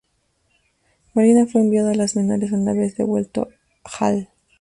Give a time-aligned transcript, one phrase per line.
[1.13, 3.49] Molina fue enviado a las menores una vez devuelto
[3.99, 4.29] Hall.